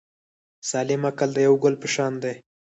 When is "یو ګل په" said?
1.47-1.87